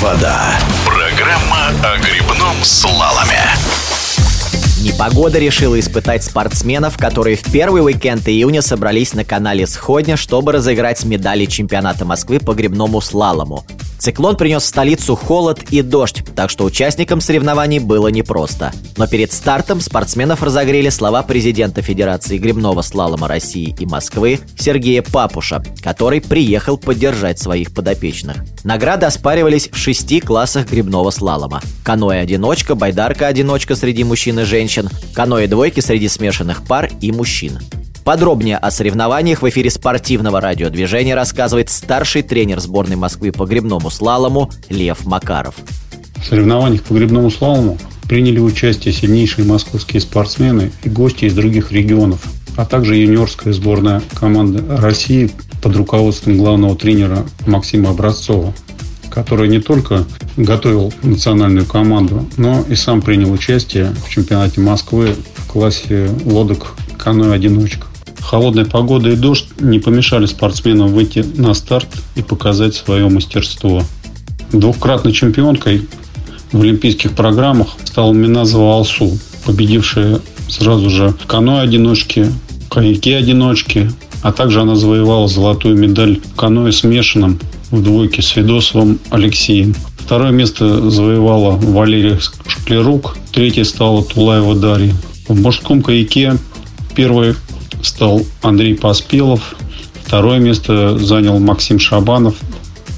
[0.00, 0.58] вода».
[0.84, 3.40] Программа о грибном слаломе.
[4.82, 11.04] Непогода решила испытать спортсменов, которые в первый уикенд июня собрались на канале Сходня, чтобы разыграть
[11.04, 13.66] медали чемпионата Москвы по грибному слалому.
[14.00, 18.72] Циклон принес в столицу холод и дождь, так что участникам соревнований было непросто.
[18.96, 25.62] Но перед стартом спортсменов разогрели слова президента Федерации грибного слалома России и Москвы Сергея Папуша,
[25.82, 28.36] который приехал поддержать своих подопечных.
[28.64, 31.60] Награды оспаривались в шести классах грибного слалома.
[31.84, 37.58] Каноэ-одиночка, байдарка-одиночка среди мужчин и женщин, каноэ-двойки среди смешанных пар и мужчин.
[38.10, 44.50] Подробнее о соревнованиях в эфире спортивного радиодвижения рассказывает старший тренер сборной Москвы по грибному слалому
[44.68, 45.54] Лев Макаров.
[46.16, 47.78] В соревнованиях по грибному слалому
[48.08, 52.24] приняли участие сильнейшие московские спортсмены и гости из других регионов,
[52.56, 55.30] а также юниорская сборная команды России
[55.62, 58.52] под руководством главного тренера Максима Образцова,
[59.08, 60.04] который не только
[60.36, 67.86] готовил национальную команду, но и сам принял участие в чемпионате Москвы в классе лодок каноэ-одиночка.
[68.30, 73.82] Холодная погода и дождь не помешали спортсменам выйти на старт и показать свое мастерство.
[74.52, 75.88] Двукратной чемпионкой
[76.52, 82.30] в олимпийских программах стала Миназова Алсу, победившая сразу же в каноэ-одиночке,
[82.70, 83.90] каяке-одиночке,
[84.22, 87.40] а также она завоевала золотую медаль в каноэ смешанном
[87.72, 89.74] в двойке с Федосовым Алексеем.
[89.98, 94.94] Второе место завоевала Валерия Шклерук, третье стала Тулаева Дарья.
[95.26, 96.36] В мужском каяке
[96.94, 97.34] первый
[97.82, 99.54] стал Андрей Поспелов.
[100.04, 102.36] Второе место занял Максим Шабанов.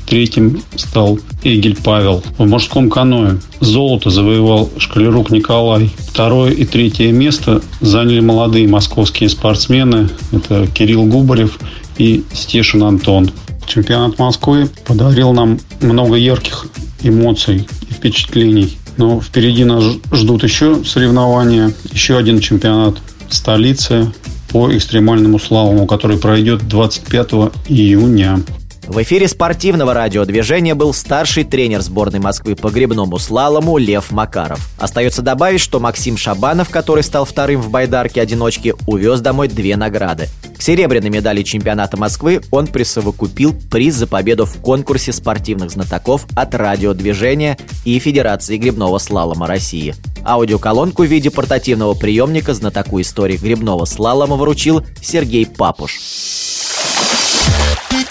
[0.06, 2.22] Третьим стал Игель Павел.
[2.38, 5.90] В мужском каное золото завоевал Шкалерук Николай.
[6.08, 10.08] Второе и третье место заняли молодые московские спортсмены.
[10.32, 11.58] Это Кирилл Губарев
[11.98, 13.30] и Стешин Антон.
[13.66, 16.66] Чемпионат Москвы подарил нам много ярких
[17.02, 18.76] эмоций и впечатлений.
[18.96, 22.96] Но впереди нас ждут еще соревнования, еще один чемпионат
[23.28, 24.12] в столице
[24.52, 27.30] по экстремальному слалому, который пройдет 25
[27.68, 28.40] июня.
[28.86, 34.68] В эфире спортивного радиодвижения был старший тренер сборной Москвы по гребному слалому Лев Макаров.
[34.76, 40.28] Остается добавить, что Максим Шабанов, который стал вторым в байдарке одиночки, увез домой две награды.
[40.58, 46.54] К серебряной медали чемпионата Москвы он присовокупил приз за победу в конкурсе спортивных знатоков от
[46.54, 49.94] радиодвижения и Федерации гребного слалома России.
[50.24, 55.98] Аудиоколонку в виде портативного приемника знатоку истории гребного слалома вручил Сергей Папуш.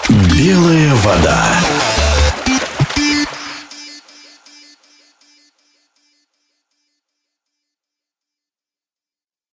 [0.09, 1.59] Белая вода.